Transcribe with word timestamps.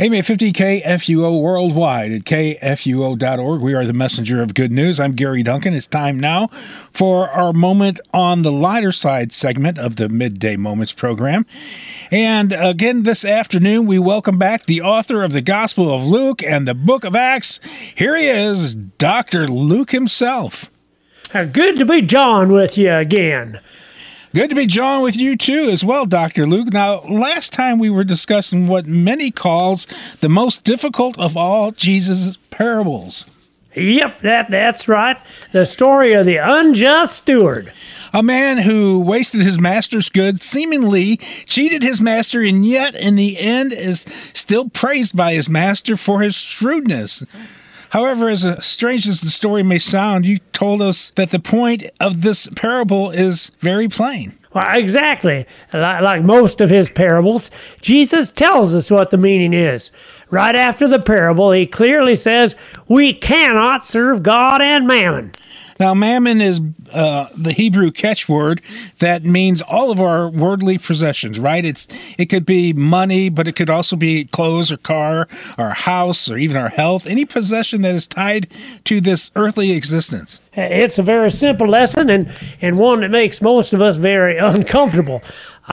AM 0.00 0.14
850 0.14 0.52
KFUO 0.52 1.40
worldwide 1.40 2.12
at 2.12 2.20
kfuo.org. 2.22 3.60
We 3.60 3.74
are 3.74 3.84
the 3.84 3.92
messenger 3.92 4.40
of 4.40 4.54
good 4.54 4.70
news. 4.70 5.00
I'm 5.00 5.10
Gary 5.10 5.42
Duncan. 5.42 5.74
It's 5.74 5.88
time 5.88 6.20
now 6.20 6.46
for 6.46 7.28
our 7.30 7.52
moment 7.52 7.98
on 8.14 8.42
the 8.42 8.52
lighter 8.52 8.92
side 8.92 9.32
segment 9.32 9.76
of 9.76 9.96
the 9.96 10.08
Midday 10.08 10.54
Moments 10.54 10.92
program. 10.92 11.46
And 12.12 12.52
again, 12.52 13.02
this 13.02 13.24
afternoon, 13.24 13.86
we 13.86 13.98
welcome 13.98 14.38
back 14.38 14.66
the 14.66 14.82
author 14.82 15.24
of 15.24 15.32
the 15.32 15.42
Gospel 15.42 15.92
of 15.92 16.06
Luke 16.06 16.44
and 16.44 16.68
the 16.68 16.74
book 16.74 17.04
of 17.04 17.16
Acts. 17.16 17.58
Here 17.92 18.14
he 18.14 18.28
is, 18.28 18.76
Dr. 18.76 19.48
Luke 19.48 19.90
himself. 19.90 20.70
Good 21.32 21.76
to 21.76 21.84
be 21.84 22.02
John 22.02 22.52
with 22.52 22.78
you 22.78 22.94
again. 22.94 23.58
Good 24.34 24.50
to 24.50 24.56
be 24.56 24.66
John 24.66 25.02
with 25.02 25.16
you 25.16 25.36
too, 25.36 25.70
as 25.70 25.82
well, 25.82 26.04
Dr. 26.04 26.46
Luke. 26.46 26.70
Now, 26.72 27.00
last 27.00 27.50
time 27.52 27.78
we 27.78 27.88
were 27.88 28.04
discussing 28.04 28.66
what 28.66 28.86
many 28.86 29.30
calls 29.30 29.86
the 30.20 30.28
most 30.28 30.64
difficult 30.64 31.18
of 31.18 31.34
all 31.34 31.72
Jesus' 31.72 32.36
parables. 32.50 33.24
Yep, 33.74 34.20
that 34.22 34.50
that's 34.50 34.86
right. 34.86 35.16
The 35.52 35.64
story 35.64 36.12
of 36.12 36.26
the 36.26 36.36
unjust 36.36 37.16
steward. 37.16 37.72
A 38.12 38.22
man 38.22 38.58
who 38.58 39.00
wasted 39.00 39.40
his 39.40 39.58
master's 39.58 40.10
goods, 40.10 40.44
seemingly 40.44 41.16
cheated 41.16 41.82
his 41.82 42.00
master, 42.00 42.42
and 42.42 42.66
yet 42.66 42.94
in 42.94 43.16
the 43.16 43.38
end 43.38 43.72
is 43.72 44.00
still 44.34 44.68
praised 44.68 45.16
by 45.16 45.32
his 45.32 45.48
master 45.48 45.96
for 45.96 46.20
his 46.20 46.34
shrewdness. 46.34 47.24
However, 47.90 48.28
as 48.28 48.46
strange 48.64 49.08
as 49.08 49.20
the 49.20 49.30
story 49.30 49.62
may 49.62 49.78
sound, 49.78 50.26
you 50.26 50.38
told 50.52 50.82
us 50.82 51.10
that 51.10 51.30
the 51.30 51.38
point 51.38 51.84
of 52.00 52.22
this 52.22 52.46
parable 52.48 53.10
is 53.10 53.50
very 53.58 53.88
plain. 53.88 54.38
Well, 54.54 54.64
exactly. 54.70 55.46
Like 55.72 56.22
most 56.22 56.60
of 56.60 56.70
his 56.70 56.88
parables, 56.90 57.50
Jesus 57.80 58.32
tells 58.32 58.74
us 58.74 58.90
what 58.90 59.10
the 59.10 59.18
meaning 59.18 59.52
is. 59.52 59.90
Right 60.30 60.54
after 60.54 60.88
the 60.88 60.98
parable, 60.98 61.52
he 61.52 61.66
clearly 61.66 62.16
says, 62.16 62.56
We 62.88 63.12
cannot 63.12 63.84
serve 63.84 64.22
God 64.22 64.60
and 64.60 64.86
mammon. 64.86 65.32
Now, 65.78 65.94
mammon 65.94 66.40
is 66.40 66.60
uh, 66.92 67.28
the 67.36 67.52
Hebrew 67.52 67.90
catchword 67.90 68.60
that 68.98 69.24
means 69.24 69.62
all 69.62 69.90
of 69.90 70.00
our 70.00 70.28
worldly 70.28 70.78
possessions, 70.78 71.38
right? 71.38 71.64
It's 71.64 71.86
it 72.18 72.26
could 72.26 72.44
be 72.44 72.72
money, 72.72 73.28
but 73.28 73.46
it 73.46 73.52
could 73.52 73.70
also 73.70 73.96
be 73.96 74.24
clothes 74.24 74.72
or 74.72 74.76
car 74.76 75.28
or 75.56 75.70
house 75.70 76.30
or 76.30 76.36
even 76.36 76.56
our 76.56 76.68
health. 76.68 77.06
Any 77.06 77.24
possession 77.24 77.82
that 77.82 77.94
is 77.94 78.06
tied 78.06 78.48
to 78.84 79.00
this 79.00 79.30
earthly 79.36 79.72
existence. 79.72 80.40
It's 80.54 80.98
a 80.98 81.02
very 81.02 81.30
simple 81.30 81.68
lesson 81.68 82.10
and 82.10 82.32
and 82.60 82.78
one 82.78 83.00
that 83.00 83.10
makes 83.10 83.40
most 83.40 83.72
of 83.72 83.82
us 83.82 83.96
very 83.96 84.38
uncomfortable. 84.38 85.22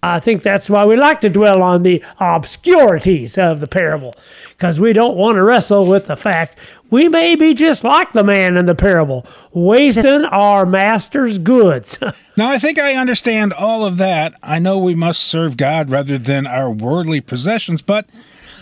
I 0.03 0.19
think 0.19 0.41
that's 0.41 0.69
why 0.69 0.85
we 0.85 0.95
like 0.95 1.21
to 1.21 1.29
dwell 1.29 1.61
on 1.61 1.83
the 1.83 2.03
obscurities 2.19 3.37
of 3.37 3.59
the 3.59 3.67
parable, 3.67 4.13
because 4.49 4.79
we 4.79 4.93
don't 4.93 5.17
want 5.17 5.35
to 5.35 5.43
wrestle 5.43 5.89
with 5.89 6.07
the 6.07 6.15
fact 6.15 6.59
we 6.89 7.09
may 7.09 7.35
be 7.35 7.53
just 7.53 7.83
like 7.83 8.11
the 8.13 8.23
man 8.23 8.57
in 8.57 8.65
the 8.65 8.75
parable, 8.75 9.25
wasting 9.51 10.25
our 10.25 10.65
master's 10.65 11.39
goods. 11.39 11.97
now, 12.37 12.49
I 12.49 12.59
think 12.59 12.77
I 12.77 12.93
understand 12.93 13.53
all 13.53 13.85
of 13.85 13.97
that. 13.97 14.33
I 14.43 14.59
know 14.59 14.77
we 14.77 14.95
must 14.95 15.23
serve 15.23 15.57
God 15.57 15.89
rather 15.89 16.17
than 16.17 16.45
our 16.45 16.69
worldly 16.69 17.21
possessions, 17.21 17.81
but 17.81 18.07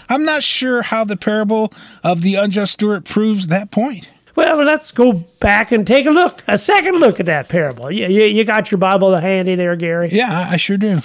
I'm 0.09 0.25
not 0.25 0.43
sure 0.43 0.81
how 0.83 1.03
the 1.03 1.17
parable 1.17 1.73
of 2.03 2.21
the 2.21 2.35
unjust 2.35 2.73
steward 2.73 3.05
proves 3.05 3.47
that 3.47 3.71
point. 3.71 4.09
Well, 4.35 4.63
let's 4.63 4.91
go 4.91 5.13
back 5.39 5.71
and 5.71 5.85
take 5.85 6.05
a 6.05 6.09
look, 6.09 6.43
a 6.47 6.57
second 6.57 6.95
look 6.95 7.19
at 7.19 7.27
that 7.27 7.49
parable. 7.49 7.91
You, 7.91 8.07
you, 8.07 8.23
you 8.23 8.43
got 8.43 8.71
your 8.71 8.79
Bible 8.79 9.15
handy 9.19 9.55
there, 9.55 9.75
Gary? 9.75 10.09
Yeah, 10.11 10.47
I 10.49 10.57
sure 10.57 10.77
do. 10.77 10.99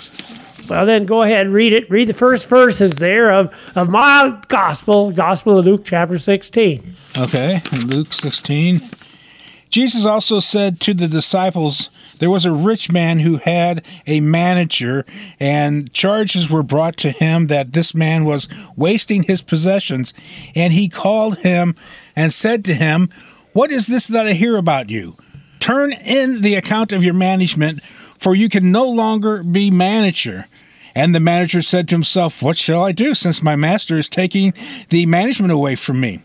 Well, 0.68 0.84
then 0.86 1.06
go 1.06 1.22
ahead, 1.22 1.46
and 1.46 1.54
read 1.54 1.72
it. 1.72 1.90
Read 1.90 2.08
the 2.08 2.14
first 2.14 2.46
verses 2.46 2.96
there 2.96 3.32
of, 3.32 3.54
of 3.74 3.88
my 3.88 4.38
gospel, 4.48 5.10
Gospel 5.10 5.58
of 5.58 5.64
Luke, 5.64 5.82
chapter 5.84 6.18
16. 6.18 6.94
Okay, 7.16 7.62
Luke 7.84 8.12
16. 8.12 8.80
Jesus 9.70 10.04
also 10.04 10.40
said 10.40 10.80
to 10.80 10.94
the 10.94 11.08
disciples, 11.08 11.90
There 12.18 12.30
was 12.30 12.44
a 12.44 12.52
rich 12.52 12.90
man 12.90 13.20
who 13.20 13.36
had 13.36 13.84
a 14.06 14.20
manager, 14.20 15.04
and 15.38 15.92
charges 15.92 16.50
were 16.50 16.62
brought 16.62 16.96
to 16.98 17.10
him 17.10 17.48
that 17.48 17.72
this 17.72 17.94
man 17.94 18.24
was 18.24 18.48
wasting 18.76 19.24
his 19.24 19.42
possessions. 19.42 20.14
And 20.54 20.72
he 20.72 20.88
called 20.88 21.38
him 21.38 21.74
and 22.16 22.32
said 22.32 22.64
to 22.66 22.74
him, 22.74 23.10
What 23.52 23.70
is 23.70 23.86
this 23.86 24.06
that 24.08 24.26
I 24.26 24.32
hear 24.32 24.56
about 24.56 24.90
you? 24.90 25.16
Turn 25.60 25.92
in 25.92 26.40
the 26.40 26.54
account 26.54 26.92
of 26.92 27.04
your 27.04 27.14
management, 27.14 27.82
for 27.82 28.34
you 28.34 28.48
can 28.48 28.72
no 28.72 28.88
longer 28.88 29.42
be 29.42 29.70
manager. 29.70 30.46
And 30.94 31.14
the 31.14 31.20
manager 31.20 31.62
said 31.62 31.88
to 31.88 31.94
himself, 31.94 32.42
What 32.42 32.56
shall 32.56 32.84
I 32.84 32.92
do, 32.92 33.14
since 33.14 33.42
my 33.42 33.54
master 33.54 33.98
is 33.98 34.08
taking 34.08 34.54
the 34.88 35.04
management 35.06 35.52
away 35.52 35.74
from 35.74 36.00
me? 36.00 36.20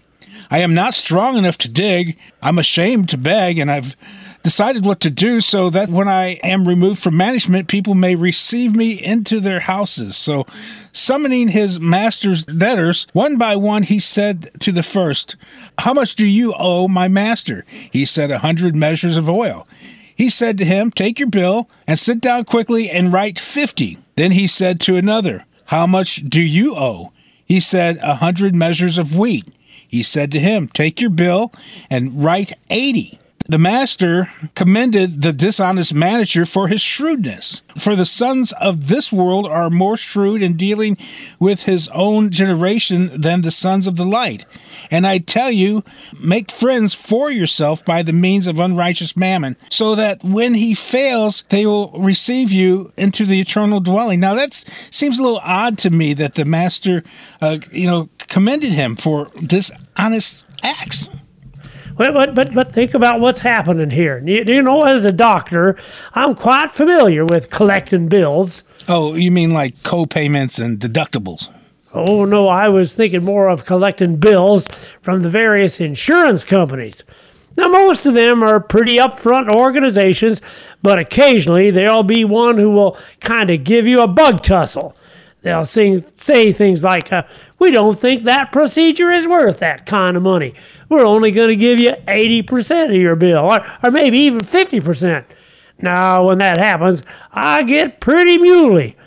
I 0.54 0.60
am 0.60 0.76
not 0.76 0.94
strong 0.94 1.36
enough 1.36 1.58
to 1.60 1.68
dig. 1.68 2.16
I'm 2.40 2.60
ashamed 2.60 3.10
to 3.10 3.18
beg, 3.18 3.58
and 3.58 3.72
I've 3.72 3.96
decided 4.44 4.86
what 4.86 5.00
to 5.00 5.10
do 5.10 5.42
so 5.42 5.72
that 5.72 5.90
when 5.90 6.08
I 6.08 6.34
am 6.44 6.68
removed 6.68 7.02
from 7.02 7.18
management, 7.18 7.68
people 7.68 7.96
may 7.96 8.14
receive 8.14 8.76
me 8.76 9.04
into 9.04 9.40
their 9.40 9.62
houses. 9.62 10.16
So, 10.16 10.46
summoning 10.92 11.48
his 11.48 11.80
master's 11.80 12.44
debtors, 12.44 13.08
one 13.14 13.36
by 13.38 13.56
one, 13.56 13.82
he 13.82 13.98
said 13.98 14.52
to 14.60 14.72
the 14.72 14.84
first, 14.84 15.36
How 15.80 15.92
much 15.92 16.14
do 16.14 16.24
you 16.24 16.54
owe 16.56 16.88
my 16.88 17.08
master? 17.08 17.66
He 17.92 18.06
said, 18.06 18.30
A 18.30 18.38
hundred 18.38 18.76
measures 18.76 19.18
of 19.18 19.28
oil. 19.28 19.68
He 20.16 20.30
said 20.30 20.60
to 20.60 20.66
him, 20.66 20.92
Take 20.92 21.18
your 21.18 21.30
bill 21.30 21.68
and 21.88 21.98
sit 21.98 22.22
down 22.22 22.46
quickly 22.46 22.92
and 22.92 23.12
write 23.12 23.40
fifty. 23.40 23.98
Then 24.18 24.34
he 24.34 24.46
said 24.46 24.80
to 24.82 24.98
another, 24.98 25.46
How 25.66 25.88
much 25.88 26.18
do 26.18 26.44
you 26.44 26.76
owe? 26.76 27.12
He 27.44 27.60
said, 27.60 27.98
A 28.04 28.14
hundred 28.14 28.54
measures 28.54 29.00
of 29.00 29.18
wheat. 29.18 29.52
He 29.94 30.02
said 30.02 30.32
to 30.32 30.40
him, 30.40 30.70
Take 30.70 31.00
your 31.00 31.12
bill 31.12 31.54
and 31.88 32.24
write 32.24 32.54
eighty. 32.72 33.20
The 33.46 33.58
master 33.58 34.30
commended 34.56 35.22
the 35.22 35.34
dishonest 35.34 35.94
manager 35.94 36.46
for 36.46 36.70
his 36.70 36.82
shrewdness. 36.82 37.62
For 37.78 37.94
the 37.96 38.06
sons 38.06 38.54
of 38.54 38.88
this 38.88 39.12
world 39.12 39.46
are 39.48 39.70
more 39.70 39.98
shrewd 39.98 40.42
in 40.42 40.56
dealing 40.56 40.98
with 41.40 41.64
his 41.64 41.90
own 41.90 42.30
generation 42.30 43.20
than 43.20 43.42
the 43.42 43.52
sons 43.52 43.86
of 43.86 43.98
the 43.98 44.06
light. 44.06 44.46
And 44.90 45.06
I 45.06 45.18
tell 45.18 45.52
you, 45.52 45.84
make 46.18 46.52
friends 46.52 46.94
for 46.94 47.30
yourself 47.30 47.84
by 47.84 48.02
the 48.02 48.14
means 48.14 48.48
of 48.48 48.60
unrighteous 48.60 49.18
mammon, 49.18 49.58
so 49.70 49.94
that 49.96 50.24
when 50.24 50.54
he 50.54 50.74
fails, 50.74 51.44
they 51.50 51.66
will 51.66 51.92
receive 51.92 52.52
you 52.52 52.94
into 52.96 53.26
the 53.26 53.42
eternal 53.42 53.82
dwelling. 53.82 54.22
Now 54.22 54.36
that 54.36 54.54
seems 54.90 55.20
a 55.20 55.24
little 55.24 55.42
odd 55.44 55.78
to 55.80 55.90
me 55.90 56.14
that 56.14 56.36
the 56.36 56.46
master, 56.46 57.04
uh, 57.42 57.58
you 57.72 57.88
know, 57.88 58.10
commended 58.20 58.72
him 58.72 58.96
for 58.96 59.26
dishonest 59.46 60.46
acts. 60.64 61.10
But, 61.96 62.14
but, 62.14 62.36
but, 62.36 62.54
but 62.54 62.72
think 62.74 62.94
about 62.94 63.20
what's 63.20 63.40
happening 63.40 63.90
here. 63.90 64.22
You, 64.26 64.44
you 64.44 64.62
know, 64.62 64.84
as 64.84 65.06
a 65.06 65.12
doctor, 65.12 65.78
I'm 66.14 66.36
quite 66.36 66.72
familiar 66.72 67.26
with 67.26 67.50
collecting 67.50 68.08
bills. 68.08 68.64
Oh, 68.88 69.14
you 69.14 69.32
mean 69.32 69.52
like 69.52 69.84
co-payments 69.84 70.60
and 70.60 70.80
deductibles? 70.80 71.50
Oh, 71.94 72.26
no, 72.26 72.48
I 72.48 72.70
was 72.70 72.96
thinking 72.96 73.24
more 73.24 73.50
of 73.50 73.66
collecting 73.66 74.16
bills 74.16 74.68
from 75.02 75.22
the 75.22 75.30
various 75.30 75.80
insurance 75.80 76.44
companies. 76.44 77.04
Now, 77.56 77.68
most 77.68 78.08
of 78.08 78.16
them 78.16 78.42
are 78.42 78.60
pretty 78.60 78.98
upfront 78.98 79.54
organizations, 79.54 80.42
but 80.82 80.98
occasionally 80.98 81.70
there'll 81.70 82.02
be 82.02 82.26
one 82.26 82.58
who 82.58 82.72
will 82.72 82.98
kind 83.20 83.52
of 83.52 83.64
give 83.64 83.86
you 83.86 84.02
a 84.02 84.08
bug 84.08 84.42
tussle. 84.42 84.96
They'll 85.44 85.66
sing, 85.66 86.04
say 86.18 86.52
things 86.52 86.84
like, 86.84 87.14
uh, 87.14 87.24
We 87.64 87.72
don't 87.72 87.98
think 87.98 88.24
that 88.24 88.52
procedure 88.52 89.10
is 89.10 89.26
worth 89.26 89.60
that 89.60 89.86
kind 89.86 90.18
of 90.18 90.24
money. 90.24 90.54
We're 90.90 91.06
only 91.06 91.32
going 91.32 91.48
to 91.48 91.56
give 91.56 91.80
you 91.80 91.92
80% 92.10 92.90
of 92.90 92.96
your 92.96 93.16
bill, 93.16 93.38
or, 93.38 93.66
or 93.82 93.90
maybe 93.90 94.18
even 94.18 94.42
50%. 94.42 95.24
Now, 95.82 96.26
when 96.26 96.40
that 96.40 96.58
happens, 96.58 97.04
I 97.32 97.64
get 97.64 98.02
pretty 98.02 98.38
muley. 98.38 98.98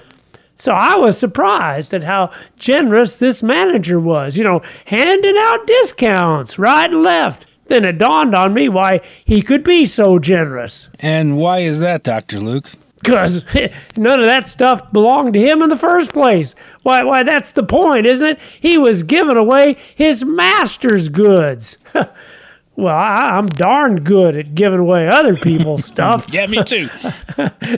So 0.54 0.72
I 0.72 0.96
was 0.96 1.18
surprised 1.18 1.92
at 1.92 2.04
how 2.04 2.32
generous 2.56 3.18
this 3.18 3.42
manager 3.42 4.00
was, 4.00 4.38
you 4.38 4.44
know, 4.44 4.62
handing 4.86 5.36
out 5.38 5.66
discounts 5.66 6.58
right 6.58 6.90
and 6.90 7.02
left. 7.02 7.44
Then 7.66 7.84
it 7.84 7.98
dawned 7.98 8.34
on 8.34 8.54
me 8.54 8.70
why 8.70 9.02
he 9.22 9.42
could 9.42 9.64
be 9.64 9.84
so 9.84 10.18
generous. 10.18 10.88
And 11.00 11.36
why 11.36 11.58
is 11.58 11.80
that, 11.80 12.02
Dr. 12.02 12.40
Luke? 12.40 12.70
Because 12.96 13.44
none 13.96 14.20
of 14.20 14.26
that 14.26 14.48
stuff 14.48 14.92
belonged 14.92 15.34
to 15.34 15.40
him 15.40 15.62
in 15.62 15.68
the 15.68 15.76
first 15.76 16.12
place. 16.12 16.54
Why, 16.82 17.02
why, 17.04 17.22
that's 17.22 17.52
the 17.52 17.62
point, 17.62 18.06
isn't 18.06 18.26
it? 18.26 18.38
He 18.60 18.78
was 18.78 19.02
giving 19.02 19.36
away 19.36 19.76
his 19.94 20.24
master's 20.24 21.08
goods. 21.08 21.76
well, 22.76 22.96
I, 22.96 23.38
am 23.38 23.48
darn 23.48 24.02
good 24.02 24.36
at 24.36 24.54
giving 24.54 24.80
away 24.80 25.08
other 25.08 25.36
people's 25.36 25.84
stuff. 25.86 26.26
yeah, 26.32 26.46
me 26.46 26.64
too. 26.64 26.88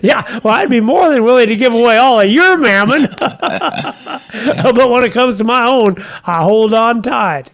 yeah, 0.03 0.39
well, 0.45 0.55
I'd 0.55 0.71
be 0.71 0.81
more 0.81 1.11
than 1.11 1.25
willing 1.25 1.49
to 1.49 1.57
give 1.57 1.75
away 1.75 1.97
all 1.97 2.21
of 2.21 2.31
your 2.31 2.57
mammon. 2.57 3.09
but 3.21 4.91
when 4.91 5.05
it 5.05 5.13
comes 5.13 5.39
to 5.39 5.45
my 5.45 5.65
own, 5.69 5.97
I 6.25 6.43
hold 6.43 6.75
on 6.75 7.03
tight. 7.03 7.51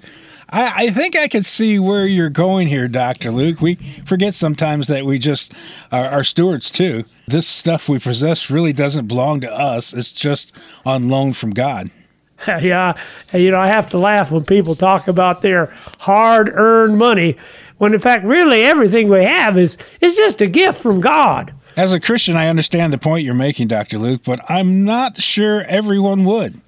I, 0.54 0.86
I 0.86 0.90
think 0.90 1.16
I 1.16 1.26
can 1.26 1.42
see 1.42 1.80
where 1.80 2.06
you're 2.06 2.30
going 2.30 2.68
here, 2.68 2.86
Dr. 2.86 3.32
Luke. 3.32 3.60
We 3.60 3.74
forget 3.74 4.36
sometimes 4.36 4.86
that 4.86 5.04
we 5.04 5.18
just 5.18 5.52
are, 5.90 6.06
are 6.06 6.24
stewards 6.24 6.70
too. 6.70 7.04
This 7.26 7.46
stuff 7.46 7.88
we 7.88 7.98
possess 7.98 8.50
really 8.50 8.72
doesn't 8.72 9.08
belong 9.08 9.40
to 9.40 9.52
us, 9.52 9.92
it's 9.92 10.12
just 10.12 10.54
on 10.86 11.08
loan 11.08 11.32
from 11.32 11.50
God. 11.50 11.90
yeah, 12.46 12.94
you 13.32 13.50
know, 13.50 13.58
I 13.58 13.66
have 13.66 13.88
to 13.90 13.98
laugh 13.98 14.30
when 14.30 14.44
people 14.44 14.76
talk 14.76 15.08
about 15.08 15.42
their 15.42 15.74
hard 15.98 16.48
earned 16.50 16.98
money 16.98 17.36
when 17.78 17.92
in 17.92 18.00
fact, 18.00 18.24
really 18.24 18.62
everything 18.62 19.08
we 19.08 19.24
have 19.24 19.58
is, 19.58 19.76
is 20.00 20.14
just 20.14 20.40
a 20.40 20.46
gift 20.46 20.80
from 20.80 21.00
God. 21.00 21.52
As 21.76 21.92
a 21.92 21.98
Christian, 21.98 22.36
I 22.36 22.48
understand 22.48 22.92
the 22.92 22.98
point 22.98 23.24
you're 23.24 23.34
making, 23.34 23.68
Dr. 23.68 23.98
Luke, 23.98 24.22
but 24.24 24.40
I'm 24.48 24.84
not 24.84 25.20
sure 25.20 25.62
everyone 25.62 26.24
would. 26.24 26.60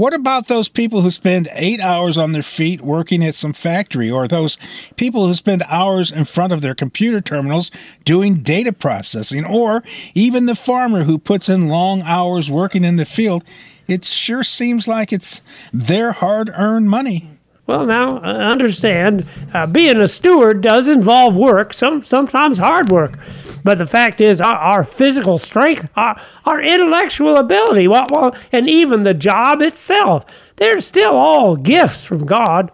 What 0.00 0.14
about 0.14 0.46
those 0.46 0.70
people 0.70 1.02
who 1.02 1.10
spend 1.10 1.50
eight 1.52 1.78
hours 1.78 2.16
on 2.16 2.32
their 2.32 2.42
feet 2.42 2.80
working 2.80 3.22
at 3.22 3.34
some 3.34 3.52
factory, 3.52 4.10
or 4.10 4.26
those 4.26 4.56
people 4.96 5.26
who 5.26 5.34
spend 5.34 5.62
hours 5.68 6.10
in 6.10 6.24
front 6.24 6.54
of 6.54 6.62
their 6.62 6.74
computer 6.74 7.20
terminals 7.20 7.70
doing 8.06 8.36
data 8.36 8.72
processing, 8.72 9.44
or 9.44 9.82
even 10.14 10.46
the 10.46 10.54
farmer 10.54 11.04
who 11.04 11.18
puts 11.18 11.50
in 11.50 11.68
long 11.68 12.00
hours 12.00 12.50
working 12.50 12.82
in 12.82 12.96
the 12.96 13.04
field? 13.04 13.44
It 13.88 14.06
sure 14.06 14.42
seems 14.42 14.88
like 14.88 15.12
it's 15.12 15.42
their 15.70 16.12
hard 16.12 16.50
earned 16.56 16.88
money. 16.88 17.28
Well, 17.66 17.84
now 17.84 18.22
uh, 18.22 18.48
understand, 18.50 19.28
uh, 19.52 19.66
being 19.66 19.98
a 19.98 20.08
steward 20.08 20.62
does 20.62 20.88
involve 20.88 21.36
work, 21.36 21.74
some 21.74 22.02
sometimes 22.04 22.56
hard 22.56 22.88
work. 22.88 23.18
But 23.64 23.78
the 23.78 23.86
fact 23.86 24.20
is, 24.20 24.40
our, 24.40 24.54
our 24.54 24.84
physical 24.84 25.38
strength, 25.38 25.88
our, 25.96 26.20
our 26.44 26.62
intellectual 26.62 27.36
ability, 27.36 27.88
well, 27.88 28.06
well, 28.10 28.36
and 28.52 28.68
even 28.68 29.02
the 29.02 29.14
job 29.14 29.60
itself, 29.60 30.24
they're 30.56 30.80
still 30.80 31.16
all 31.16 31.56
gifts 31.56 32.04
from 32.04 32.26
God. 32.26 32.70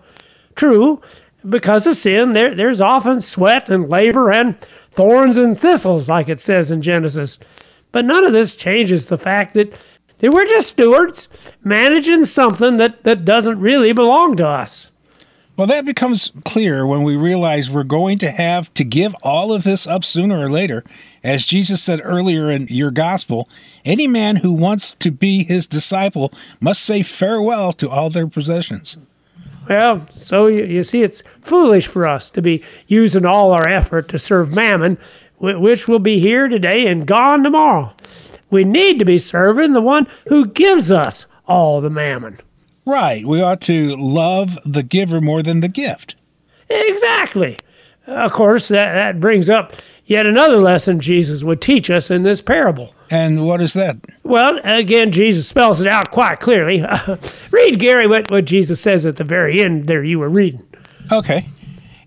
True, 0.55 1.01
because 1.49 1.87
of 1.87 1.97
sin, 1.97 2.33
there, 2.33 2.55
there's 2.55 2.81
often 2.81 3.21
sweat 3.21 3.69
and 3.69 3.89
labor 3.89 4.31
and 4.31 4.59
thorns 4.91 5.37
and 5.37 5.59
thistles, 5.59 6.09
like 6.09 6.29
it 6.29 6.41
says 6.41 6.71
in 6.71 6.83
Genesis. 6.83 7.39
But 7.93 8.05
none 8.05 8.25
of 8.25 8.33
this 8.33 8.57
changes 8.57 9.07
the 9.07 9.17
fact 9.17 9.55
that 9.55 9.73
they 10.19 10.29
were 10.29 10.45
just 10.45 10.71
stewards 10.71 11.29
managing 11.63 12.25
something 12.25 12.79
that, 12.79 13.05
that 13.05 13.25
doesn't 13.25 13.61
really 13.61 13.93
belong 13.93 14.37
to 14.37 14.47
us. 14.47 14.91
Well, 15.57 15.67
that 15.69 15.87
becomes 15.87 16.33
clear 16.45 16.87
when 16.87 17.03
we 17.03 17.17
realize 17.17 17.71
we're 17.71 17.83
going 17.83 18.19
to 18.19 18.31
have 18.31 18.73
to 18.75 18.85
give 18.85 19.17
all 19.23 19.55
of 19.55 19.65
this 19.65 19.87
up 19.87 20.05
sooner 20.05 20.39
or 20.39 20.51
later. 20.51 20.85
As 21.25 21.47
Jesus 21.47 21.83
said 21.83 22.03
earlier 22.05 22.51
in 22.51 22.67
your 22.69 22.91
gospel, 22.91 23.49
any 23.83 24.07
man 24.07 24.37
who 24.37 24.53
wants 24.53 24.93
to 24.97 25.11
be 25.11 25.45
his 25.45 25.67
disciple 25.67 26.31
must 26.61 26.83
say 26.83 27.03
farewell 27.03 27.73
to 27.73 27.89
all 27.89 28.11
their 28.11 28.27
possessions. 28.27 28.99
Well, 29.67 30.07
so 30.21 30.47
you, 30.47 30.63
you 30.65 30.85
see, 30.85 31.03
it's 31.03 31.23
foolish 31.41 31.87
for 31.87 32.07
us 32.07 32.29
to 32.33 32.43
be 32.43 32.63
using 32.87 33.25
all 33.25 33.53
our 33.53 33.67
effort 33.67 34.11
to 34.11 34.19
serve 34.19 34.55
mammon, 34.55 34.99
which 35.39 35.89
will 35.89 35.99
be 35.99 36.21
here 36.21 36.49
today 36.49 36.87
and 36.87 37.07
gone 37.07 37.43
tomorrow. 37.43 37.95
We 38.51 38.65
need 38.65 38.99
to 38.99 39.07
be 39.07 39.17
serving 39.17 39.73
the 39.73 39.81
one 39.81 40.07
who 40.29 40.47
gives 40.47 40.93
us 40.93 41.25
all 41.49 41.81
the 41.81 41.91
mammon. 41.91 42.41
Right. 42.87 43.27
We 43.27 43.43
ought 43.43 43.61
to 43.63 43.97
love 43.97 44.59
the 44.65 44.85
giver 44.85 45.21
more 45.21 45.43
than 45.43 45.61
the 45.61 45.69
gift. 45.69 46.15
Exactly. 46.71 47.57
Of 48.07 48.33
course, 48.33 48.69
that, 48.69 48.95
that 48.95 49.21
brings 49.21 49.51
up 49.51 49.75
yet 50.05 50.27
another 50.27 50.59
lesson 50.59 51.01
Jesus 51.01 51.43
would 51.43 51.61
teach 51.61 51.91
us 51.91 52.11
in 52.11 52.23
this 52.23 52.41
parable. 52.41 52.95
And 53.11 53.45
what 53.45 53.61
is 53.61 53.73
that? 53.75 53.99
Well, 54.23 54.61
again, 54.63 55.11
Jesus 55.11 55.49
spells 55.49 55.81
it 55.81 55.89
out 55.89 56.13
quite 56.13 56.39
clearly. 56.39 56.85
read, 57.51 57.81
Gary, 57.81 58.07
what, 58.07 58.31
what 58.31 58.45
Jesus 58.45 58.81
says 58.81 59.05
at 59.05 59.17
the 59.17 59.25
very 59.25 59.61
end 59.61 59.89
there 59.89 60.05
you 60.05 60.21
were 60.21 60.29
reading. 60.29 60.65
Okay. 61.11 61.49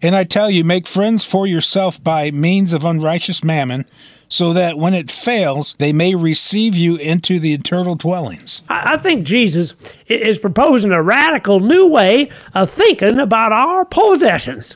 And 0.01 0.15
I 0.15 0.23
tell 0.23 0.49
you, 0.49 0.63
make 0.63 0.87
friends 0.87 1.25
for 1.25 1.45
yourself 1.45 2.01
by 2.01 2.31
means 2.31 2.71
of 2.71 2.85
unrighteous 2.85 3.43
mammon 3.43 3.85
so 4.29 4.53
that 4.53 4.77
when 4.77 4.93
it 4.93 5.11
fails, 5.11 5.75
they 5.79 5.91
may 5.91 6.15
receive 6.15 6.75
you 6.75 6.95
into 6.95 7.39
the 7.39 7.53
eternal 7.53 7.95
dwellings. 7.95 8.61
I 8.69 8.97
think 8.97 9.25
Jesus 9.25 9.73
is 10.07 10.37
proposing 10.37 10.91
a 10.91 11.01
radical 11.01 11.59
new 11.59 11.87
way 11.87 12.29
of 12.53 12.69
thinking 12.69 13.19
about 13.19 13.51
our 13.51 13.85
possessions. 13.85 14.75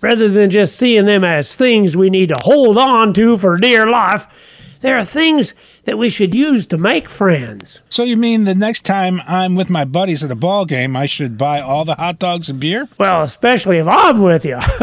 Rather 0.00 0.28
than 0.28 0.50
just 0.50 0.76
seeing 0.76 1.06
them 1.06 1.24
as 1.24 1.56
things 1.56 1.96
we 1.96 2.10
need 2.10 2.28
to 2.28 2.36
hold 2.42 2.78
on 2.78 3.12
to 3.14 3.36
for 3.36 3.56
dear 3.56 3.86
life, 3.86 4.26
there 4.80 4.96
are 4.96 5.04
things 5.04 5.54
that 5.84 5.98
we 5.98 6.10
should 6.10 6.34
use 6.34 6.66
to 6.66 6.78
make 6.78 7.08
friends. 7.08 7.80
So 7.88 8.02
you 8.02 8.16
mean 8.16 8.44
the 8.44 8.54
next 8.54 8.84
time 8.84 9.20
I'm 9.26 9.54
with 9.54 9.70
my 9.70 9.84
buddies 9.84 10.22
at 10.22 10.30
a 10.30 10.36
ball 10.36 10.64
game, 10.64 10.96
I 10.96 11.06
should 11.06 11.36
buy 11.36 11.60
all 11.60 11.84
the 11.84 11.94
hot 11.94 12.18
dogs 12.18 12.48
and 12.48 12.60
beer? 12.60 12.88
Well, 12.98 13.22
especially 13.22 13.78
if 13.78 13.86
I'm 13.88 14.22
with 14.22 14.44
you. 14.44 14.58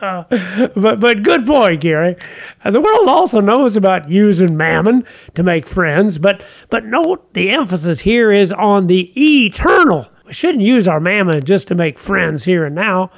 but 0.00 1.00
but 1.00 1.22
good 1.22 1.46
point, 1.46 1.80
Gary. 1.80 2.16
Uh, 2.64 2.70
the 2.70 2.80
world 2.80 3.08
also 3.08 3.40
knows 3.40 3.76
about 3.76 4.10
using 4.10 4.56
mammon 4.56 5.04
to 5.34 5.42
make 5.42 5.66
friends, 5.66 6.18
but 6.18 6.42
but 6.70 6.84
note 6.84 7.32
the 7.34 7.50
emphasis 7.50 8.00
here 8.00 8.32
is 8.32 8.52
on 8.52 8.86
the 8.86 9.12
eternal. 9.16 10.08
We 10.24 10.32
shouldn't 10.32 10.64
use 10.64 10.88
our 10.88 11.00
mammon 11.00 11.44
just 11.44 11.68
to 11.68 11.74
make 11.74 11.98
friends 11.98 12.44
here 12.44 12.64
and 12.64 12.74
now, 12.74 13.10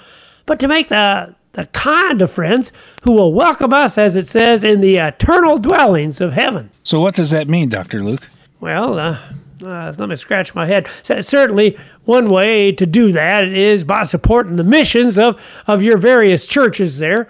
but 0.46 0.60
to 0.60 0.68
make 0.68 0.88
the 0.88 1.34
the 1.52 1.66
kind 1.66 2.22
of 2.22 2.30
friends 2.30 2.72
who 3.04 3.12
will 3.12 3.32
welcome 3.32 3.72
us, 3.72 3.98
as 3.98 4.16
it 4.16 4.28
says, 4.28 4.64
in 4.64 4.80
the 4.80 4.96
eternal 4.96 5.58
dwellings 5.58 6.20
of 6.20 6.32
heaven. 6.32 6.70
So, 6.82 7.00
what 7.00 7.14
does 7.14 7.30
that 7.30 7.48
mean, 7.48 7.68
Dr. 7.68 8.02
Luke? 8.02 8.28
Well, 8.60 8.98
uh, 8.98 9.18
uh, 9.64 9.92
let 9.96 10.08
me 10.08 10.16
scratch 10.16 10.54
my 10.54 10.66
head. 10.66 10.88
So 11.02 11.20
certainly, 11.20 11.78
one 12.04 12.26
way 12.26 12.72
to 12.72 12.86
do 12.86 13.12
that 13.12 13.44
is 13.48 13.84
by 13.84 14.04
supporting 14.04 14.56
the 14.56 14.64
missions 14.64 15.18
of, 15.18 15.40
of 15.66 15.82
your 15.82 15.96
various 15.96 16.46
churches 16.46 16.98
there 16.98 17.28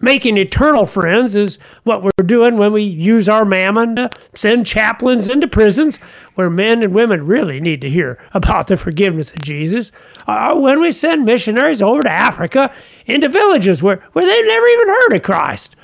making 0.00 0.36
eternal 0.36 0.86
friends 0.86 1.34
is 1.34 1.58
what 1.84 2.02
we're 2.02 2.24
doing 2.24 2.56
when 2.56 2.72
we 2.72 2.82
use 2.82 3.28
our 3.28 3.44
mammon 3.44 3.96
to 3.96 4.10
send 4.34 4.66
chaplains 4.66 5.26
into 5.26 5.48
prisons 5.48 5.96
where 6.34 6.50
men 6.50 6.82
and 6.82 6.94
women 6.94 7.26
really 7.26 7.60
need 7.60 7.80
to 7.80 7.90
hear 7.90 8.18
about 8.32 8.68
the 8.68 8.76
forgiveness 8.76 9.30
of 9.30 9.40
Jesus. 9.40 9.90
Or 10.26 10.60
when 10.60 10.80
we 10.80 10.92
send 10.92 11.24
missionaries 11.24 11.82
over 11.82 12.02
to 12.02 12.10
Africa 12.10 12.72
into 13.06 13.28
villages 13.28 13.82
where, 13.82 13.96
where 14.12 14.24
they've 14.24 14.46
never 14.46 14.66
even 14.66 14.88
heard 14.88 15.12
of 15.14 15.22
Christ. 15.22 15.76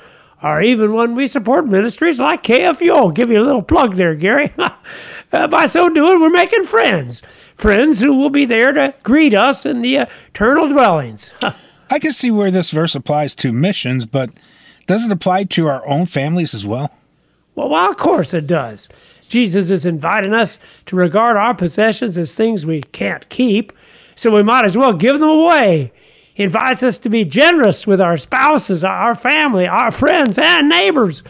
Or 0.43 0.61
even 0.61 0.93
when 0.93 1.15
we 1.15 1.27
support 1.27 1.65
ministries 1.65 2.19
like 2.19 2.43
KFUO. 2.43 2.95
I'll 2.95 3.09
give 3.09 3.31
you 3.31 3.41
a 3.41 3.45
little 3.45 3.63
plug 3.63 3.95
there, 3.95 4.13
Gary. 4.13 4.53
uh, 5.33 5.47
by 5.47 5.65
so 5.65 5.89
doing, 5.89 6.21
we're 6.21 6.29
making 6.29 6.65
friends. 6.65 7.21
Friends 7.55 7.99
who 7.99 8.15
will 8.15 8.29
be 8.29 8.45
there 8.45 8.71
to 8.73 8.93
greet 9.01 9.33
us 9.33 9.65
in 9.65 9.81
the 9.81 9.95
eternal 9.95 10.67
dwellings. 10.67 11.33
I 11.89 11.99
can 11.99 12.11
see 12.11 12.31
where 12.31 12.51
this 12.51 12.71
verse 12.71 12.95
applies 12.95 13.35
to 13.35 13.51
missions, 13.51 14.05
but 14.05 14.31
does 14.87 15.05
it 15.05 15.11
apply 15.11 15.45
to 15.45 15.67
our 15.67 15.87
own 15.87 16.05
families 16.05 16.53
as 16.53 16.65
well? 16.65 16.91
Well, 17.55 17.69
well, 17.69 17.89
of 17.89 17.97
course 17.97 18.33
it 18.33 18.47
does. 18.47 18.89
Jesus 19.29 19.69
is 19.69 19.85
inviting 19.85 20.33
us 20.33 20.59
to 20.87 20.95
regard 20.95 21.37
our 21.37 21.53
possessions 21.53 22.17
as 22.17 22.33
things 22.33 22.65
we 22.65 22.81
can't 22.81 23.27
keep, 23.29 23.73
so 24.15 24.33
we 24.33 24.43
might 24.43 24.65
as 24.65 24.77
well 24.77 24.93
give 24.93 25.19
them 25.19 25.29
away. 25.29 25.91
He 26.33 26.43
invites 26.43 26.83
us 26.83 26.97
to 26.99 27.09
be 27.09 27.23
generous 27.23 27.87
with 27.87 28.01
our 28.01 28.17
spouses, 28.17 28.83
our 28.83 29.15
family, 29.15 29.67
our 29.67 29.89
friends, 29.89 30.37
and 30.37 30.67
neighbors, 30.67 31.23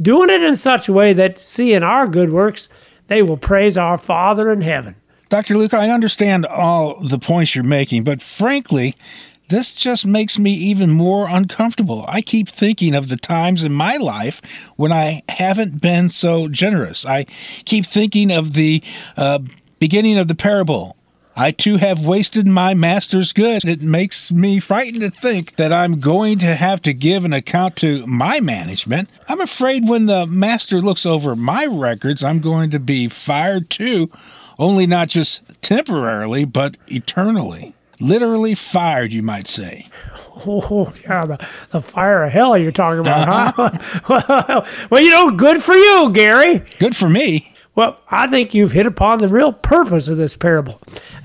doing 0.00 0.30
it 0.30 0.42
in 0.42 0.56
such 0.56 0.88
a 0.88 0.92
way 0.92 1.12
that, 1.14 1.40
seeing 1.40 1.82
our 1.82 2.06
good 2.06 2.30
works, 2.30 2.68
they 3.08 3.22
will 3.22 3.38
praise 3.38 3.78
our 3.78 3.96
Father 3.96 4.52
in 4.52 4.60
heaven. 4.60 4.94
Dr. 5.30 5.56
Luke, 5.56 5.72
I 5.72 5.88
understand 5.88 6.44
all 6.44 7.00
the 7.00 7.18
points 7.18 7.54
you're 7.54 7.64
making, 7.64 8.04
but 8.04 8.20
frankly, 8.20 8.94
this 9.48 9.74
just 9.74 10.06
makes 10.06 10.38
me 10.38 10.52
even 10.52 10.90
more 10.90 11.28
uncomfortable. 11.28 12.04
I 12.08 12.22
keep 12.22 12.48
thinking 12.48 12.94
of 12.94 13.08
the 13.08 13.16
times 13.16 13.62
in 13.62 13.72
my 13.72 13.96
life 13.96 14.40
when 14.76 14.92
I 14.92 15.22
haven't 15.28 15.80
been 15.80 16.08
so 16.08 16.48
generous. 16.48 17.04
I 17.04 17.24
keep 17.64 17.84
thinking 17.84 18.30
of 18.30 18.54
the 18.54 18.82
uh, 19.16 19.40
beginning 19.78 20.16
of 20.16 20.28
the 20.28 20.34
parable. 20.34 20.96
I 21.34 21.50
too 21.50 21.76
have 21.76 22.04
wasted 22.04 22.46
my 22.46 22.74
master's 22.74 23.32
goods. 23.32 23.64
It 23.64 23.82
makes 23.82 24.30
me 24.30 24.60
frightened 24.60 25.00
to 25.00 25.10
think 25.10 25.56
that 25.56 25.72
I'm 25.72 25.98
going 25.98 26.38
to 26.40 26.54
have 26.54 26.82
to 26.82 26.92
give 26.92 27.24
an 27.24 27.32
account 27.32 27.76
to 27.76 28.06
my 28.06 28.40
management. 28.40 29.08
I'm 29.28 29.40
afraid 29.40 29.88
when 29.88 30.06
the 30.06 30.26
master 30.26 30.80
looks 30.80 31.06
over 31.06 31.34
my 31.34 31.64
records, 31.64 32.22
I'm 32.22 32.40
going 32.40 32.70
to 32.70 32.78
be 32.78 33.08
fired 33.08 33.70
too, 33.70 34.10
only 34.58 34.86
not 34.86 35.08
just 35.08 35.42
temporarily, 35.62 36.44
but 36.44 36.76
eternally 36.88 37.74
literally 38.02 38.54
fired, 38.54 39.12
you 39.12 39.22
might 39.22 39.48
say. 39.48 39.88
Oh, 40.46 40.92
yeah, 41.02 41.24
the, 41.24 41.48
the 41.70 41.80
fire 41.80 42.24
of 42.24 42.32
hell 42.32 42.58
you're 42.58 42.72
talking 42.72 43.00
about, 43.00 43.28
uh-huh. 43.28 43.70
huh? 44.04 44.64
well, 44.90 45.00
you 45.00 45.10
know, 45.10 45.30
good 45.30 45.62
for 45.62 45.74
you, 45.74 46.10
Gary. 46.12 46.64
Good 46.78 46.96
for 46.96 47.08
me. 47.08 47.54
Well, 47.74 47.98
I 48.10 48.26
think 48.26 48.52
you've 48.52 48.72
hit 48.72 48.86
upon 48.86 49.18
the 49.18 49.28
real 49.28 49.52
purpose 49.52 50.08
of 50.08 50.18
this 50.18 50.36
parable. 50.36 50.80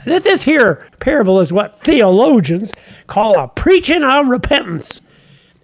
That 0.05 0.23
This 0.23 0.43
here 0.43 0.87
parable 0.99 1.41
is 1.41 1.51
what 1.51 1.81
theologians 1.81 2.71
call 3.07 3.37
a 3.37 3.49
preaching 3.49 4.03
of 4.03 4.27
repentance. 4.27 5.01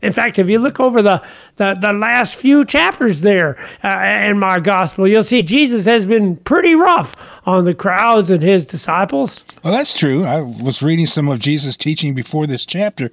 In 0.03 0.11
fact, 0.11 0.37
if 0.37 0.49
you 0.49 0.59
look 0.59 0.81
over 0.81 1.01
the, 1.01 1.23
the, 1.55 1.75
the 1.79 1.93
last 1.93 2.35
few 2.35 2.65
chapters 2.65 3.21
there 3.21 3.57
uh, 3.83 4.27
in 4.27 4.37
my 4.37 4.59
gospel, 4.59 5.07
you'll 5.07 5.23
see 5.23 5.41
Jesus 5.41 5.85
has 5.85 6.05
been 6.05 6.35
pretty 6.35 6.75
rough 6.75 7.15
on 7.45 7.63
the 7.63 7.73
crowds 7.73 8.29
and 8.29 8.43
his 8.43 8.65
disciples. 8.65 9.43
Well, 9.63 9.71
that's 9.71 9.97
true. 9.97 10.25
I 10.25 10.41
was 10.41 10.83
reading 10.83 11.07
some 11.07 11.29
of 11.29 11.39
Jesus' 11.39 11.77
teaching 11.77 12.13
before 12.13 12.45
this 12.47 12.65
chapter. 12.65 13.11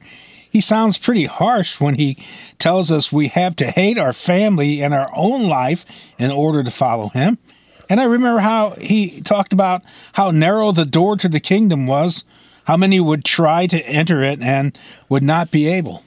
He 0.51 0.61
sounds 0.61 0.99
pretty 0.99 1.27
harsh 1.27 1.79
when 1.79 1.95
he 1.95 2.19
tells 2.59 2.91
us 2.91 3.13
we 3.13 3.29
have 3.29 3.55
to 3.57 3.71
hate 3.71 3.97
our 3.97 4.13
family 4.13 4.83
and 4.83 4.93
our 4.93 5.11
own 5.15 5.49
life 5.49 6.13
in 6.19 6.33
order 6.33 6.65
to 6.65 6.73
follow 6.73 7.11
him. 7.11 7.39
And 7.89 8.01
I 8.01 8.05
remember 8.05 8.41
how 8.41 8.71
he 8.81 9.21
talked 9.21 9.53
about 9.53 9.83
how 10.15 10.33
narrow 10.33 10.73
the 10.73 10.85
door 10.85 11.17
to 11.19 11.29
the 11.29 11.41
kingdom 11.41 11.87
was, 11.87 12.25
how 12.65 12.77
many 12.77 12.99
would 12.99 13.25
try 13.25 13.67
to 13.69 13.81
enter 13.87 14.25
it 14.25 14.41
and 14.41 14.77
would 15.09 15.23
not 15.23 15.53
be 15.53 15.69
able. 15.69 16.03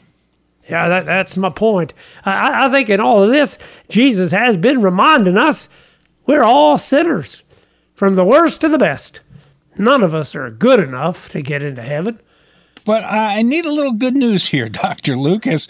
Yeah, 0.70 0.88
that, 0.88 1.05
that's 1.05 1.36
my 1.38 1.50
point. 1.50 1.93
I, 2.25 2.65
I 2.65 2.70
think 2.70 2.89
in 2.89 3.00
all 3.00 3.24
of 3.24 3.32
this, 3.32 3.58
Jesus 3.89 4.32
has 4.32 4.55
been 4.58 4.82
reminding 4.82 5.38
us 5.38 5.67
we're 6.25 6.43
all 6.43 6.77
sinners, 6.77 7.43
from 7.93 8.15
the 8.15 8.24
worst 8.24 8.62
to 8.62 8.70
the 8.70 8.77
best. 8.77 9.22
None 9.77 10.03
of 10.03 10.13
us 10.15 10.36
are 10.36 10.50
good 10.50 10.79
enough 10.79 11.29
to 11.29 11.41
get 11.41 11.62
into 11.62 11.82
heaven. 11.82 12.20
But 12.86 13.03
I 13.03 13.41
need 13.41 13.65
a 13.65 13.72
little 13.72 13.93
good 13.93 14.15
news 14.15 14.48
here, 14.48 14.70
Dr. 14.70 15.15
Luke 15.15 15.48
as 15.48 15.67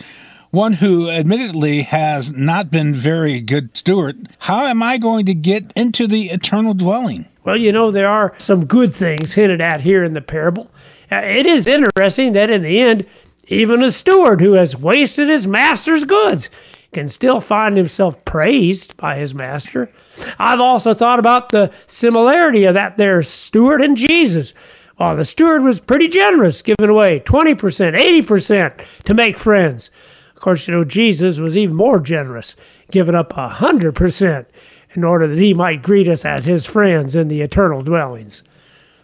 one 0.51 0.73
who 0.73 1.09
admittedly 1.09 1.81
has 1.81 2.31
not 2.33 2.69
been 2.69 2.95
very 2.95 3.41
good 3.41 3.75
steward. 3.75 4.29
How 4.39 4.65
am 4.65 4.83
I 4.83 4.99
going 4.99 5.25
to 5.25 5.33
get 5.33 5.73
into 5.75 6.05
the 6.05 6.29
eternal 6.29 6.75
dwelling? 6.75 7.25
Well, 7.43 7.57
you 7.57 7.71
know, 7.71 7.89
there 7.89 8.07
are 8.07 8.35
some 8.37 8.65
good 8.65 8.93
things 8.93 9.33
hinted 9.33 9.61
at 9.61 9.81
here 9.81 10.03
in 10.03 10.13
the 10.13 10.21
parable. 10.21 10.69
Uh, 11.11 11.17
it 11.17 11.47
is 11.47 11.67
interesting 11.67 12.33
that 12.33 12.51
in 12.51 12.61
the 12.61 12.79
end, 12.79 13.05
even 13.47 13.83
a 13.83 13.91
steward 13.91 14.41
who 14.41 14.53
has 14.53 14.75
wasted 14.75 15.29
his 15.29 15.47
master's 15.47 16.05
goods 16.05 16.49
can 16.93 17.07
still 17.07 17.41
find 17.41 17.75
himself 17.75 18.23
praised 18.23 18.95
by 18.97 19.17
his 19.17 19.33
master. 19.33 19.91
I've 20.37 20.59
also 20.59 20.93
thought 20.93 21.19
about 21.19 21.49
the 21.49 21.71
similarity 21.87 22.65
of 22.65 22.75
that 22.75 22.97
there 22.97 23.21
steward 23.23 23.81
and 23.81 23.97
Jesus. 23.97 24.53
Well, 24.99 25.15
the 25.15 25.25
steward 25.25 25.63
was 25.63 25.79
pretty 25.79 26.07
generous, 26.07 26.61
giving 26.61 26.89
away 26.89 27.19
20%, 27.19 27.97
80% 28.23 28.85
to 29.05 29.13
make 29.13 29.37
friends. 29.37 29.89
Of 30.35 30.41
course, 30.41 30.67
you 30.67 30.73
know, 30.73 30.83
Jesus 30.83 31.39
was 31.39 31.57
even 31.57 31.75
more 31.75 31.99
generous, 31.99 32.55
giving 32.91 33.15
up 33.15 33.33
100% 33.33 34.45
in 34.93 35.03
order 35.03 35.27
that 35.27 35.39
he 35.39 35.53
might 35.53 35.81
greet 35.81 36.07
us 36.07 36.23
as 36.23 36.45
his 36.45 36.65
friends 36.65 37.15
in 37.15 37.27
the 37.27 37.41
eternal 37.41 37.81
dwellings. 37.81 38.43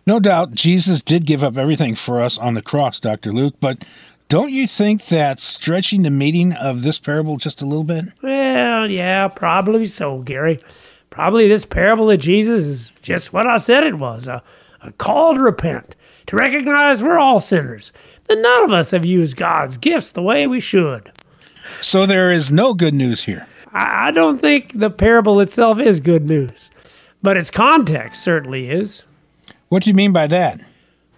No 0.06 0.20
doubt 0.20 0.52
Jesus 0.52 1.02
did 1.02 1.26
give 1.26 1.44
up 1.44 1.58
everything 1.58 1.96
for 1.96 2.22
us 2.22 2.38
on 2.38 2.54
the 2.54 2.62
cross, 2.62 3.00
Dr. 3.00 3.32
Luke, 3.32 3.56
but 3.60 3.84
don't 4.30 4.52
you 4.52 4.68
think 4.68 5.08
that's 5.08 5.44
stretching 5.44 6.04
the 6.04 6.12
meaning 6.12 6.54
of 6.54 6.84
this 6.84 7.00
parable 7.00 7.38
just 7.38 7.64
a 7.64 7.66
little 7.66 7.84
bit? 7.84 8.06
Well, 8.22 8.90
yeah, 8.90 9.28
probably 9.28 9.88
so, 9.88 10.20
Gary. 10.20 10.60
Probably 11.10 11.48
this 11.48 11.66
parable 11.66 12.12
of 12.12 12.20
Jesus 12.20 12.66
is 12.66 12.92
just 13.02 13.34
what 13.34 13.48
I 13.48 13.58
said 13.58 13.84
it 13.84 13.98
was 13.98 14.28
a, 14.28 14.44
a 14.82 14.92
call 14.94 15.34
to 15.34 15.42
repent, 15.42 15.96
to 16.28 16.36
recognize 16.36 17.02
we're 17.02 17.18
all 17.18 17.42
sinners, 17.42 17.92
that 18.28 18.38
none 18.38 18.64
of 18.66 18.72
us 18.72 18.92
have 18.92 19.04
used 19.04 19.36
God's 19.36 19.78
gifts 19.78 20.12
the 20.12 20.22
way 20.22 20.46
we 20.46 20.60
should. 20.60 21.12
So 21.82 22.06
there 22.06 22.32
is 22.32 22.52
no 22.52 22.76
good 22.76 22.94
news 22.94 23.24
here. 23.24 23.48
I, 23.74 24.10
I 24.10 24.12
don't 24.12 24.40
think 24.40 24.78
the 24.78 24.92
parable 24.92 25.40
itself 25.40 25.80
is 25.80 26.00
good 26.00 26.28
news, 26.28 26.70
but 27.24 27.36
its 27.36 27.50
context 27.50 28.22
certainly 28.22 28.70
is. 28.70 29.04
What 29.70 29.82
do 29.82 29.90
you 29.90 29.96
mean 29.96 30.14
by 30.14 30.28
that? 30.28 30.62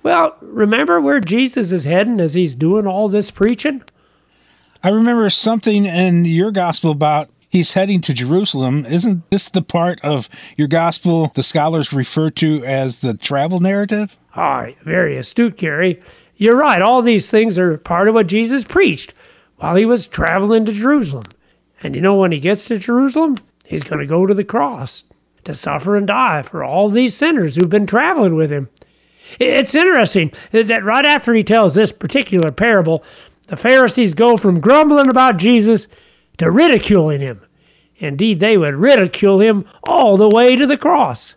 Well, 0.03 0.35
remember 0.41 0.99
where 0.99 1.19
Jesus 1.19 1.71
is 1.71 1.85
heading 1.85 2.19
as 2.19 2.33
he's 2.33 2.55
doing 2.55 2.87
all 2.87 3.07
this 3.07 3.29
preaching? 3.29 3.83
I 4.83 4.89
remember 4.89 5.29
something 5.29 5.85
in 5.85 6.25
your 6.25 6.51
gospel 6.51 6.91
about 6.91 7.29
he's 7.49 7.73
heading 7.73 8.01
to 8.01 8.13
Jerusalem. 8.13 8.85
Isn't 8.85 9.29
this 9.29 9.49
the 9.49 9.61
part 9.61 10.01
of 10.01 10.27
your 10.57 10.67
gospel 10.67 11.31
the 11.35 11.43
scholars 11.43 11.93
refer 11.93 12.31
to 12.31 12.65
as 12.65 12.99
the 12.99 13.13
travel 13.13 13.59
narrative? 13.59 14.17
Right, 14.35 14.77
very 14.83 15.17
astute, 15.17 15.57
Gary. 15.57 16.01
You're 16.35 16.57
right. 16.57 16.81
All 16.81 17.03
these 17.03 17.29
things 17.29 17.59
are 17.59 17.77
part 17.77 18.07
of 18.07 18.15
what 18.15 18.25
Jesus 18.25 18.63
preached 18.63 19.13
while 19.57 19.75
he 19.75 19.85
was 19.85 20.07
traveling 20.07 20.65
to 20.65 20.73
Jerusalem. 20.73 21.25
And 21.83 21.93
you 21.93 22.01
know, 22.01 22.15
when 22.15 22.31
he 22.31 22.39
gets 22.39 22.65
to 22.65 22.79
Jerusalem, 22.79 23.37
he's 23.65 23.83
going 23.83 23.99
to 23.99 24.07
go 24.07 24.25
to 24.25 24.33
the 24.33 24.43
cross 24.43 25.03
to 25.43 25.53
suffer 25.53 25.95
and 25.95 26.07
die 26.07 26.41
for 26.41 26.63
all 26.63 26.89
these 26.89 27.15
sinners 27.15 27.55
who've 27.55 27.69
been 27.69 27.85
traveling 27.85 28.35
with 28.35 28.51
him. 28.51 28.69
It's 29.39 29.75
interesting 29.75 30.31
that 30.51 30.83
right 30.83 31.05
after 31.05 31.33
he 31.33 31.43
tells 31.43 31.73
this 31.73 31.91
particular 31.91 32.51
parable, 32.51 33.03
the 33.47 33.57
Pharisees 33.57 34.13
go 34.13 34.37
from 34.37 34.59
grumbling 34.59 35.09
about 35.09 35.37
Jesus 35.37 35.87
to 36.37 36.49
ridiculing 36.49 37.21
him. 37.21 37.41
Indeed, 37.97 38.39
they 38.39 38.57
would 38.57 38.75
ridicule 38.75 39.39
him 39.39 39.65
all 39.83 40.17
the 40.17 40.29
way 40.29 40.55
to 40.55 40.65
the 40.65 40.77
cross. 40.77 41.35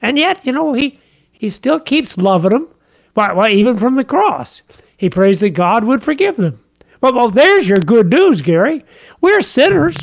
And 0.00 0.18
yet, 0.18 0.44
you 0.46 0.52
know, 0.52 0.72
he, 0.72 0.98
he 1.30 1.50
still 1.50 1.78
keeps 1.78 2.16
loving 2.16 2.50
them. 2.50 2.68
Why, 3.14 3.32
why, 3.32 3.50
even 3.50 3.76
from 3.76 3.94
the 3.94 4.04
cross. 4.04 4.62
He 4.96 5.10
prays 5.10 5.40
that 5.40 5.50
God 5.50 5.84
would 5.84 6.02
forgive 6.02 6.36
them. 6.36 6.60
Well, 7.00 7.14
well, 7.14 7.28
there's 7.28 7.68
your 7.68 7.78
good 7.78 8.10
news, 8.10 8.40
Gary. 8.40 8.84
We're 9.20 9.42
sinners, 9.42 9.96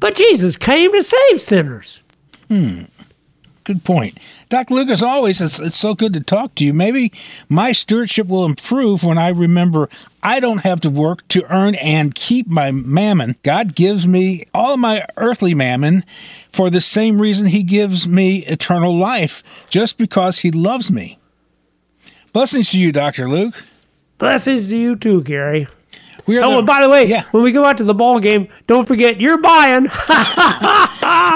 but 0.00 0.14
Jesus 0.14 0.56
came 0.56 0.92
to 0.92 1.02
save 1.02 1.40
sinners. 1.40 2.00
Hmm. 2.48 2.84
Good 3.66 3.82
point. 3.82 4.16
Dr. 4.48 4.74
Luke 4.74 4.90
as, 4.90 5.02
always, 5.02 5.40
it's, 5.40 5.58
it's 5.58 5.76
so 5.76 5.92
good 5.92 6.12
to 6.12 6.20
talk 6.20 6.54
to 6.54 6.64
you. 6.64 6.72
Maybe 6.72 7.12
my 7.48 7.72
stewardship 7.72 8.28
will 8.28 8.44
improve 8.44 9.02
when 9.02 9.18
I 9.18 9.30
remember 9.30 9.88
I 10.22 10.38
don't 10.38 10.58
have 10.58 10.80
to 10.82 10.90
work 10.90 11.26
to 11.28 11.44
earn 11.52 11.74
and 11.74 12.14
keep 12.14 12.46
my 12.46 12.70
mammon. 12.70 13.34
God 13.42 13.74
gives 13.74 14.06
me 14.06 14.44
all 14.54 14.74
of 14.74 14.78
my 14.78 15.04
earthly 15.16 15.52
mammon 15.52 16.04
for 16.52 16.70
the 16.70 16.80
same 16.80 17.20
reason 17.20 17.48
He 17.48 17.64
gives 17.64 18.06
me 18.06 18.46
eternal 18.46 18.96
life, 18.96 19.42
just 19.68 19.98
because 19.98 20.38
He 20.38 20.52
loves 20.52 20.88
me. 20.88 21.18
Blessings 22.32 22.70
to 22.70 22.78
you, 22.78 22.92
Dr. 22.92 23.28
Luke. 23.28 23.64
Blessings 24.18 24.68
to 24.68 24.76
you 24.76 24.94
too, 24.94 25.24
Gary. 25.24 25.66
We 26.26 26.38
oh, 26.40 26.50
the, 26.50 26.58
and 26.58 26.66
by 26.66 26.82
the 26.82 26.88
way, 26.88 27.04
yeah. 27.04 27.24
when 27.30 27.44
we 27.44 27.52
go 27.52 27.64
out 27.64 27.76
to 27.78 27.84
the 27.84 27.94
ball 27.94 28.18
game, 28.18 28.48
don't 28.66 28.86
forget 28.86 29.20
you're 29.20 29.38
buying. 29.38 29.84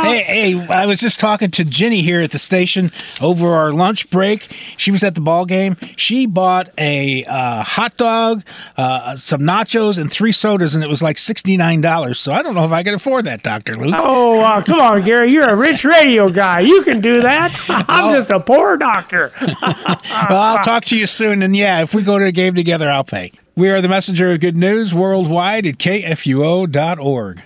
hey, 0.02 0.24
hey, 0.26 0.66
I 0.68 0.86
was 0.86 0.98
just 0.98 1.20
talking 1.20 1.50
to 1.52 1.64
Jenny 1.64 2.02
here 2.02 2.20
at 2.20 2.32
the 2.32 2.40
station 2.40 2.90
over 3.20 3.48
our 3.50 3.72
lunch 3.72 4.10
break. 4.10 4.48
She 4.76 4.90
was 4.90 5.04
at 5.04 5.14
the 5.14 5.20
ball 5.20 5.46
game. 5.46 5.76
She 5.96 6.26
bought 6.26 6.70
a 6.76 7.24
uh, 7.24 7.62
hot 7.62 7.96
dog, 7.96 8.44
uh, 8.76 9.14
some 9.14 9.42
nachos, 9.42 9.96
and 9.96 10.10
three 10.10 10.32
sodas, 10.32 10.74
and 10.74 10.82
it 10.82 10.90
was 10.90 11.02
like 11.02 11.18
sixty 11.18 11.56
nine 11.56 11.80
dollars. 11.80 12.18
So 12.18 12.32
I 12.32 12.42
don't 12.42 12.56
know 12.56 12.64
if 12.64 12.72
I 12.72 12.82
can 12.82 12.94
afford 12.94 13.26
that, 13.26 13.44
Doctor 13.44 13.76
Luke. 13.76 13.94
Oh, 13.96 14.40
uh, 14.40 14.60
come 14.64 14.80
on, 14.80 15.02
Gary, 15.02 15.30
you're 15.30 15.48
a 15.48 15.56
rich 15.56 15.84
radio 15.84 16.28
guy. 16.28 16.60
You 16.60 16.82
can 16.82 17.00
do 17.00 17.20
that. 17.20 17.54
I'm 17.88 18.12
just 18.12 18.30
a 18.30 18.40
poor 18.40 18.76
doctor. 18.76 19.32
well, 19.40 20.40
I'll 20.40 20.62
talk 20.64 20.84
to 20.86 20.98
you 20.98 21.06
soon, 21.06 21.42
and 21.42 21.54
yeah, 21.54 21.82
if 21.82 21.94
we 21.94 22.02
go 22.02 22.18
to 22.18 22.24
a 22.24 22.32
game 22.32 22.56
together, 22.56 22.90
I'll 22.90 23.04
pay. 23.04 23.30
We 23.60 23.68
are 23.68 23.82
the 23.82 23.90
messenger 23.90 24.32
of 24.32 24.40
good 24.40 24.56
news 24.56 24.94
worldwide 24.94 25.66
at 25.66 25.76
kfuo.org. 25.76 27.42